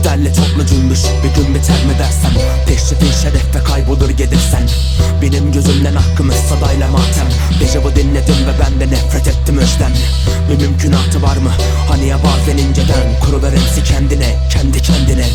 [0.00, 1.00] Bu derli toplu cümbüş.
[1.04, 2.30] Bir gün biter mi dersen
[2.66, 4.62] Teşrifin şeref ve kaybolur gelirsen
[5.22, 7.26] Benim gözümden hakkımız sadayla matem.
[7.60, 9.92] Dejavu dinledim ve ben de nefret ettim özden
[10.50, 11.50] Bir mümkünatı var mı?
[11.88, 13.20] Hani ya bazen inceden?
[13.24, 15.26] Kurular hepsi kendine, kendi kendine.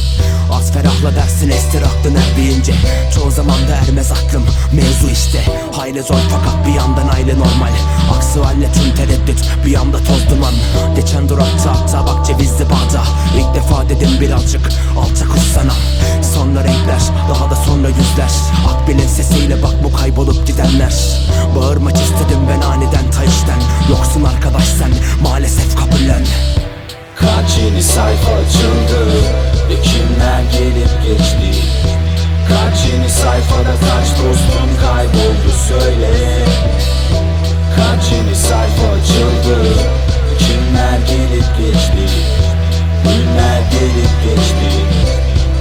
[0.51, 2.73] Az ferahla dersin estir aklın er deyince
[3.15, 5.39] Çoğu zaman da ermez aklım Mevzu işte.
[5.71, 7.73] Hayli zor fakat bir yandan aile normal.
[8.17, 10.53] Aksi halde tüm tereddüt Bir yanda toz duman.
[10.95, 12.95] Geçen durakta hatta bak cevizli bağda
[14.21, 14.69] birazcık
[14.99, 15.73] Alçak uç sana
[16.33, 18.31] Sonra renkler Daha da sonra yüzler.
[18.69, 20.93] Akbil'in sesiyle bak bu kaybolup gidenler.
[21.55, 23.59] Bağırmak istedim ben aniden tayışten
[23.89, 24.91] Yoksun arkadaş sen
[25.23, 26.25] Maalesef kabullen.
[27.15, 29.05] Kaç yeni sayfa açıldı?
[29.70, 31.54] Ve kimler gelip geçti
[44.26, 44.68] geçti.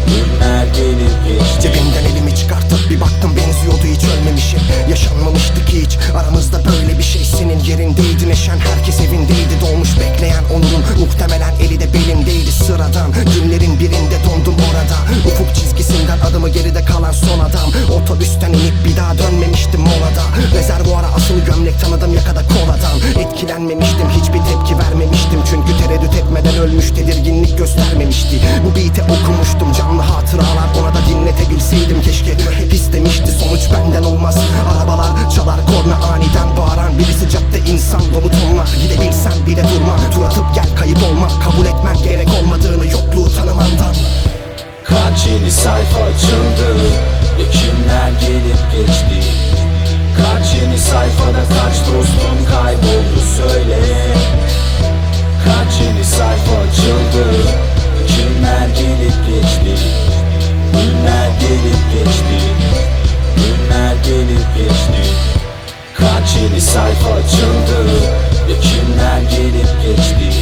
[0.07, 1.61] Günler gelip geçti.
[1.62, 4.61] Cebimden elimi çıkartıp bir baktım benziyordu hiç ölmemişim.
[4.91, 5.98] Yaşanmamıştı ki hiç.
[6.17, 8.29] Aramızda böyle bir şey Senin yerindeydi.
[8.29, 9.55] Neşen herkes evindeydi.
[9.61, 12.53] Dolmuş bekleyen onurun muhtemelen eli de belimdeydi.
[12.53, 14.97] Sıradan günlerin birinde dondum orada.
[15.29, 17.69] Ufuk çizgisinden adımı geride kalan son adam.
[17.97, 20.25] Otobüsten inip bir daha dönmemiştim molada.
[20.55, 23.25] Rezervuara asılı gömlek tanıdım yakada koladan.
[23.25, 24.09] Etkilenmemiştim
[27.65, 28.41] göstermemişti.
[28.65, 32.33] Bu beat'e okumuştum canlı hatıralar Ona da dinletebilseydim keşke.
[32.33, 34.39] Hep istemişti sonuç benden olmaz.
[34.73, 36.98] Arabalar çalar korna aniden bağıran.
[36.98, 39.97] Birisi cadde insan dolu tonlar Gidebilsen bile durma.
[40.15, 41.29] Tur atıp gel kayıp olma.
[41.45, 43.95] Kabul etmen gerek olmadığını yokluğu tanımandan.
[44.85, 46.69] Kaç yeni sayfa açıldı?
[47.39, 49.19] Ve kimler gelip geçti?
[50.19, 54.14] Kaç yeni sayfada kaç dostum kayboldu söyle
[64.57, 65.03] geçti.
[65.95, 67.79] Kaç yeni sayfa açıldı?
[68.48, 70.39] Ve kimler gelip geçti?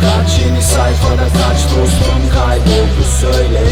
[0.00, 3.62] Kaç yeni sayfada kaç dostum kayboldu söyle.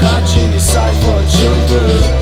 [0.00, 2.19] Kaç yeni sayfa açıldı